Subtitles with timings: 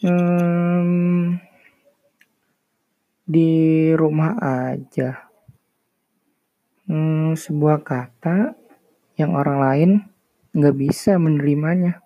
[0.00, 1.36] Hmm,
[3.28, 3.52] di
[3.94, 5.30] rumah aja.
[6.90, 8.58] Hmm, sebuah kata
[9.14, 9.90] yang orang lain
[10.50, 12.02] nggak bisa menerimanya.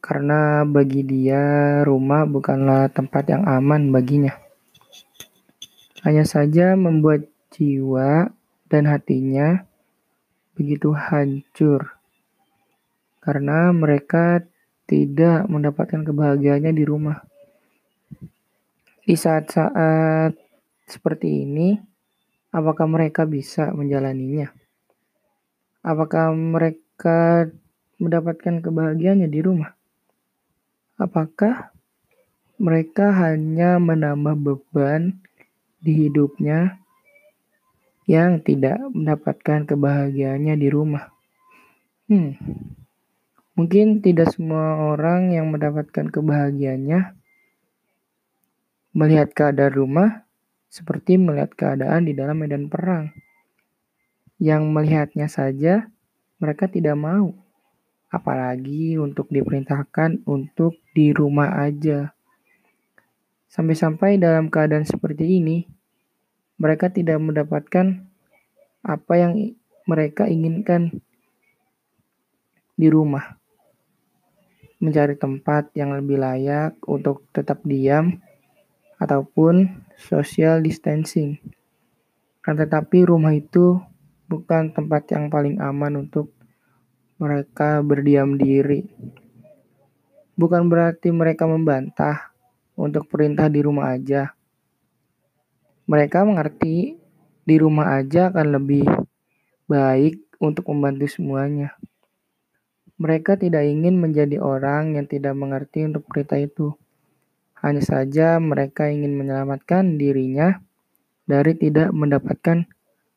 [0.00, 4.32] Karena bagi dia rumah bukanlah tempat yang aman baginya.
[6.08, 8.32] Hanya saja membuat jiwa
[8.72, 9.68] dan hatinya
[10.56, 11.99] begitu hancur
[13.20, 14.40] karena mereka
[14.88, 17.22] tidak mendapatkan kebahagiaannya di rumah.
[19.04, 20.34] Di saat-saat
[20.88, 21.78] seperti ini,
[22.50, 24.50] apakah mereka bisa menjalaninya?
[25.80, 27.48] Apakah mereka
[28.02, 29.70] mendapatkan kebahagiaannya di rumah?
[31.00, 31.72] Apakah
[32.60, 35.16] mereka hanya menambah beban
[35.80, 36.76] di hidupnya
[38.04, 41.08] yang tidak mendapatkan kebahagiaannya di rumah?
[42.10, 42.34] Hmm.
[43.58, 47.18] Mungkin tidak semua orang yang mendapatkan kebahagiaannya
[48.94, 50.10] melihat keadaan rumah
[50.70, 53.10] seperti melihat keadaan di dalam medan perang.
[54.38, 55.90] Yang melihatnya saja
[56.38, 57.34] mereka tidak mau.
[58.10, 62.14] Apalagi untuk diperintahkan untuk di rumah aja.
[63.50, 65.66] Sampai-sampai dalam keadaan seperti ini,
[66.54, 68.06] mereka tidak mendapatkan
[68.82, 69.54] apa yang
[69.90, 71.02] mereka inginkan
[72.78, 73.39] di rumah
[74.80, 78.16] mencari tempat yang lebih layak untuk tetap diam
[78.96, 81.36] ataupun social distancing.
[82.40, 83.76] Kan tetapi rumah itu
[84.24, 86.32] bukan tempat yang paling aman untuk
[87.20, 88.88] mereka berdiam diri.
[90.40, 92.32] Bukan berarti mereka membantah
[92.72, 94.32] untuk perintah di rumah aja.
[95.84, 96.96] Mereka mengerti
[97.44, 98.88] di rumah aja akan lebih
[99.68, 101.76] baik untuk membantu semuanya.
[103.00, 106.76] Mereka tidak ingin menjadi orang yang tidak mengerti untuk berita itu.
[107.64, 110.60] Hanya saja mereka ingin menyelamatkan dirinya
[111.24, 112.68] dari tidak mendapatkan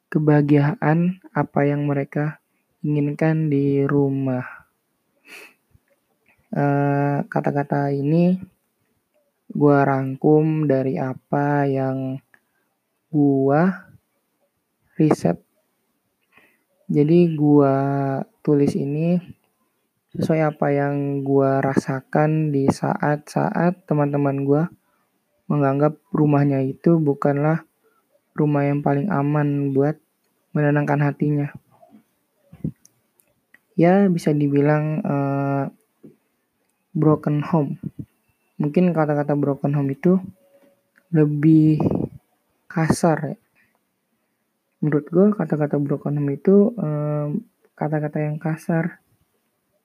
[0.08, 2.40] kebahagiaan apa yang mereka
[2.80, 4.64] inginkan di rumah.
[6.54, 8.38] Eh, kata-kata uh, ini
[9.50, 12.22] gue rangkum dari apa yang
[13.10, 13.62] gue
[15.02, 15.42] riset.
[16.86, 17.76] Jadi gue
[18.46, 19.18] tulis ini
[20.14, 24.64] sesuai apa yang gue rasakan di saat-saat teman-teman gue
[25.50, 27.66] menganggap rumahnya itu bukanlah
[28.38, 29.98] rumah yang paling aman buat
[30.54, 31.50] menenangkan hatinya.
[33.74, 35.66] Ya bisa dibilang uh,
[36.94, 37.82] broken home.
[38.62, 40.22] Mungkin kata-kata broken home itu
[41.10, 41.82] lebih
[42.70, 43.38] kasar ya.
[44.78, 47.34] Menurut gue kata-kata broken home itu kata
[47.74, 49.03] kata-kata yang kasar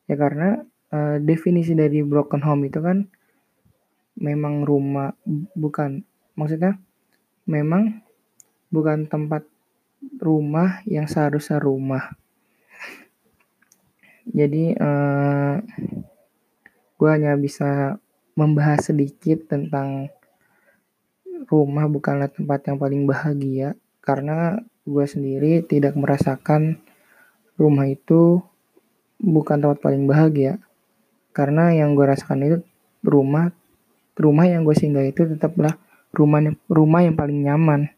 [0.08, 3.04] ya karena uh, definisi dari broken home itu kan
[4.18, 5.14] memang rumah
[5.54, 6.02] bukan
[6.34, 6.80] maksudnya
[7.46, 8.02] memang
[8.68, 9.46] bukan tempat
[10.20, 12.14] rumah yang seharusnya rumah.
[14.28, 15.56] Jadi uh, eh,
[17.00, 17.96] gue hanya bisa
[18.36, 20.12] membahas sedikit tentang
[21.48, 23.72] rumah bukanlah tempat yang paling bahagia
[24.04, 26.76] karena gue sendiri tidak merasakan
[27.56, 28.44] rumah itu
[29.18, 30.62] bukan tempat paling bahagia.
[31.34, 32.58] Karena yang gue rasakan itu
[33.02, 33.54] rumah
[34.18, 35.78] rumah yang gue singgah itu tetaplah
[36.10, 37.90] rumah rumah yang paling nyaman.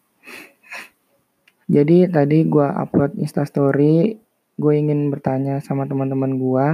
[1.71, 4.19] Jadi tadi gue upload instastory
[4.61, 6.67] gue ingin bertanya sama teman-teman gue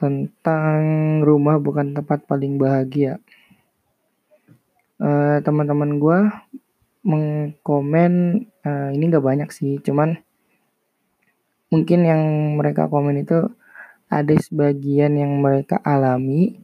[0.00, 0.80] tentang
[1.20, 3.20] rumah bukan tempat paling bahagia.
[5.00, 6.18] Uh, teman-teman gue
[7.00, 10.20] mengkomen uh, ini gak banyak sih cuman
[11.70, 12.22] mungkin yang
[12.58, 13.46] mereka komen itu
[14.10, 16.58] ada sebagian yang mereka alami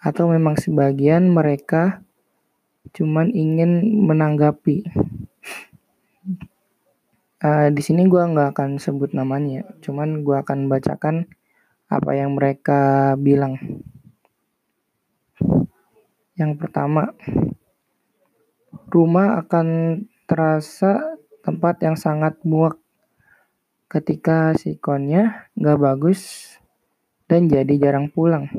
[0.00, 2.00] atau memang sebagian mereka
[2.92, 4.84] cuman ingin menanggapi.
[7.44, 11.28] Uh, di sini gue nggak akan sebut namanya, cuman gue akan bacakan
[11.92, 13.60] apa yang mereka bilang.
[16.40, 17.12] Yang pertama,
[18.88, 22.80] rumah akan terasa tempat yang sangat muak
[23.94, 26.50] ketika sikonnya nggak bagus
[27.30, 28.50] dan jadi jarang pulang.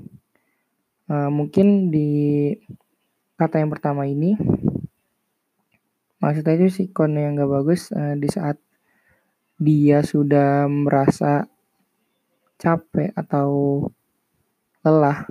[1.11, 2.55] Uh, mungkin di
[3.35, 4.39] kata yang pertama ini
[6.23, 8.57] maksudnya itu sikon yang nggak bagus uh, di saat
[9.59, 11.45] dia sudah merasa
[12.55, 13.83] capek atau
[14.81, 15.27] lelah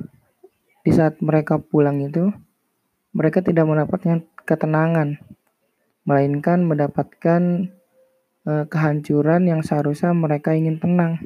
[0.84, 2.28] di saat mereka pulang itu
[3.16, 5.18] mereka tidak mendapatkan ketenangan
[6.04, 7.72] melainkan mendapatkan
[8.48, 11.20] uh, kehancuran yang seharusnya mereka ingin tenang.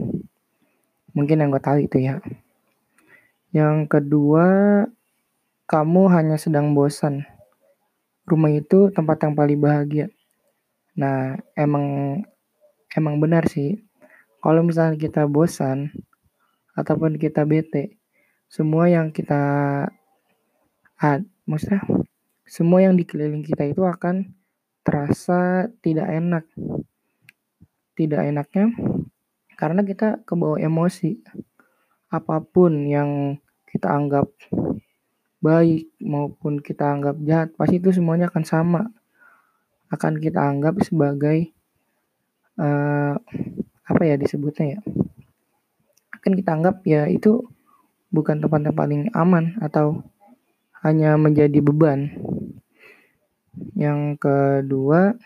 [1.15, 2.23] Mungkin yang gue tahu itu ya.
[3.51, 4.47] Yang kedua,
[5.69, 7.27] kamu hanya sedang bosan.
[8.29, 10.07] Rumah itu tempat yang paling bahagia.
[10.99, 12.19] Nah, emang
[12.93, 13.83] emang benar sih.
[14.39, 15.91] Kalau misalnya kita bosan
[16.79, 17.99] ataupun kita bete,
[18.47, 19.41] semua yang kita
[20.99, 21.83] ad, maksudnya
[22.49, 24.33] semua yang dikeliling kita itu akan
[24.87, 26.45] terasa tidak enak.
[27.99, 28.71] Tidak enaknya
[29.59, 31.19] karena kita kebawa emosi.
[32.15, 34.31] Apa pun yang kita anggap
[35.43, 38.83] baik maupun kita anggap jahat, pasti itu semuanya akan sama.
[39.91, 41.51] Akan kita anggap sebagai
[42.55, 43.19] uh,
[43.83, 44.81] apa ya disebutnya ya?
[46.15, 47.43] Akan kita anggap ya itu
[48.15, 50.07] bukan tempat yang paling aman atau
[50.87, 52.15] hanya menjadi beban.
[53.75, 55.19] Yang kedua,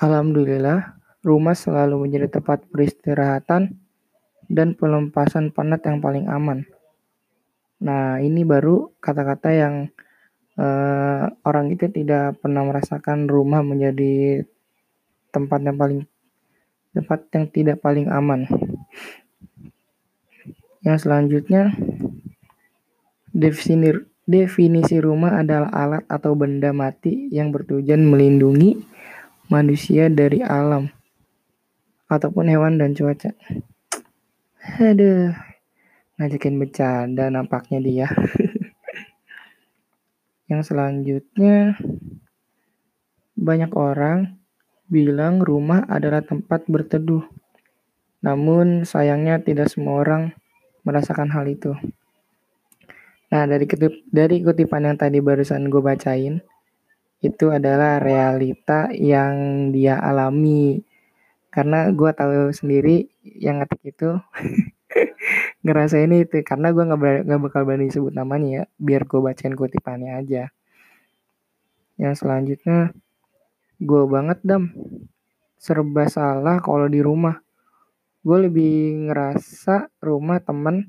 [0.00, 3.76] alhamdulillah rumah selalu menjadi tempat peristirahatan
[4.48, 6.64] dan pelempasan penat yang paling aman.
[7.84, 9.74] Nah, ini baru kata-kata yang
[10.56, 14.44] uh, orang itu tidak pernah merasakan rumah menjadi
[15.30, 16.02] tempat yang paling
[16.90, 18.48] tempat yang tidak paling aman.
[20.80, 21.76] Yang selanjutnya
[23.30, 28.78] definisi definisi rumah adalah alat atau benda mati yang bertujuan melindungi
[29.50, 30.86] manusia dari alam
[32.06, 33.34] ataupun hewan dan cuaca.
[34.78, 35.34] Aduh,
[36.22, 38.08] ngajakin bercanda nampaknya dia.
[40.50, 41.74] Yang selanjutnya,
[43.34, 44.38] banyak orang
[44.86, 47.26] bilang rumah adalah tempat berteduh.
[48.22, 50.22] Namun sayangnya tidak semua orang
[50.86, 51.74] merasakan hal itu.
[53.30, 56.42] Nah, dari kutip, dari kutipan yang tadi barusan gue bacain,
[57.20, 60.80] itu adalah realita yang dia alami.
[61.52, 64.10] Karena gue tahu sendiri yang ngetik itu
[65.64, 66.40] ngerasa ini itu.
[66.40, 68.64] Karena gue nggak nggak bakal berani sebut namanya ya.
[68.80, 70.48] Biar gue bacain kutipannya aja.
[72.00, 72.96] Yang selanjutnya
[73.76, 74.72] gue banget dam.
[75.60, 77.36] Serba salah kalau di rumah.
[78.24, 80.88] Gue lebih ngerasa rumah temen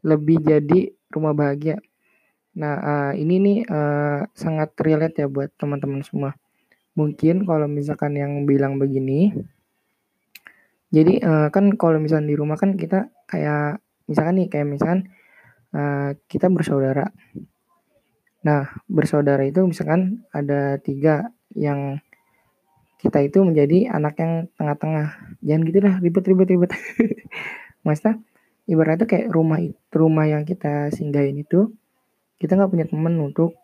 [0.00, 1.76] lebih jadi rumah bahagia
[2.60, 6.36] nah uh, ini nih uh, sangat relate ya buat teman-teman semua
[6.92, 9.32] mungkin kalau misalkan yang bilang begini
[10.90, 13.78] jadi uh, kan kalau misalnya di rumah kan kita kayak
[14.10, 15.00] misalkan nih kayak misalkan
[15.70, 17.14] uh, kita bersaudara.
[18.42, 22.02] Nah bersaudara itu misalkan ada tiga yang
[22.98, 25.38] kita itu menjadi anak yang tengah-tengah.
[25.46, 26.74] Jangan gitu lah ribet-ribet-ribet.
[27.86, 28.18] Maksudnya
[28.66, 29.62] ibaratnya kayak rumah
[29.94, 31.70] rumah yang kita singgahin itu
[32.40, 33.54] kita nggak punya teman untuk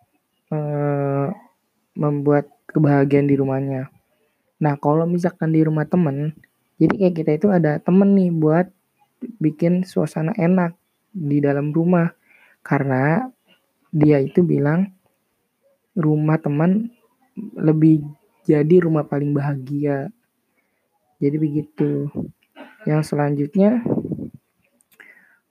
[0.53, 1.33] uh,
[1.97, 3.89] membuat kebahagiaan di rumahnya.
[4.61, 6.37] Nah kalau misalkan di rumah temen
[6.77, 8.69] jadi kayak kita itu ada temen nih buat
[9.41, 10.77] bikin suasana enak
[11.09, 12.13] di dalam rumah.
[12.61, 13.25] Karena
[13.89, 14.93] dia itu bilang
[15.97, 16.93] rumah teman
[17.57, 18.05] lebih
[18.45, 20.13] jadi rumah paling bahagia.
[21.17, 22.13] Jadi begitu.
[22.85, 23.81] Yang selanjutnya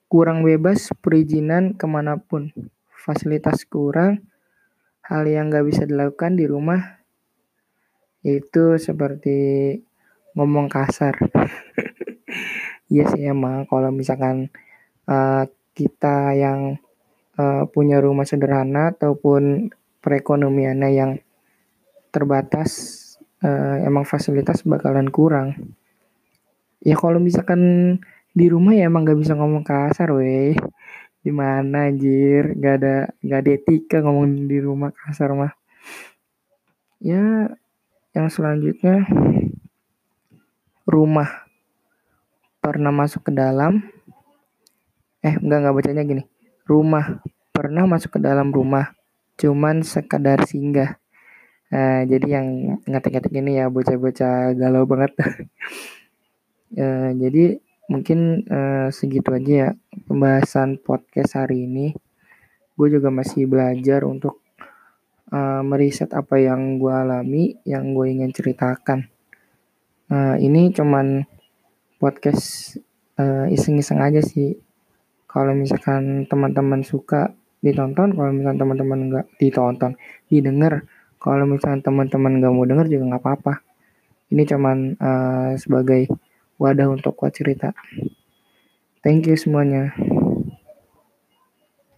[0.05, 2.53] kurang bebas perizinan ke mana pun.
[3.05, 4.25] Fasilitas kurang,
[5.05, 7.05] hal yang gak bisa dilakukan di rumah
[8.25, 9.37] itu seperti
[10.33, 11.15] ngomong kasar.
[12.85, 14.53] Iya sih emang kalau misalkan
[15.09, 16.77] uh, kita yang
[17.33, 19.73] uh, punya rumah sederhana ataupun
[20.05, 21.11] perekonomiannya yang
[22.13, 22.69] terbatas
[23.41, 25.75] uh, emang fasilitas bakalan kurang.
[26.85, 27.61] Ya kalau misalkan
[28.37, 30.53] di rumah ya emang gak bisa ngomong kasar weh.
[31.25, 35.57] Gimana anjir, gak ada gak ada etika ngomong di rumah kasar mah.
[37.01, 37.49] Ya
[38.13, 39.09] yang selanjutnya
[40.85, 41.49] rumah.
[42.61, 43.81] Pernah masuk ke dalam
[45.25, 46.23] eh enggak enggak bacanya gini.
[46.69, 47.25] Rumah.
[47.49, 48.93] Pernah masuk ke dalam rumah
[49.41, 51.01] cuman sekadar singgah.
[51.73, 55.11] Nah, jadi yang ngetik-ngetik ini ya bocah-bocah galau banget.
[56.77, 59.69] Uh, jadi mungkin uh, segitu aja ya
[60.09, 61.93] pembahasan podcast hari ini
[62.75, 64.41] gue juga masih belajar untuk
[65.31, 69.09] uh, meriset apa yang gue alami yang gue ingin ceritakan
[70.05, 71.25] Uh, ini cuman
[71.97, 72.77] podcast
[73.49, 74.53] iseng-iseng aja sih.
[75.25, 79.97] Kalau misalkan teman-teman suka ditonton, kalau misalkan teman-teman nggak ditonton,
[80.29, 80.85] didengar.
[81.17, 83.53] Kalau misalkan teman-teman nggak mau denger juga nggak apa-apa.
[84.29, 84.77] Ini cuman
[85.57, 86.11] sebagai
[86.61, 87.75] wadah untuk kuat cerita.
[89.05, 89.93] Thank you semuanya.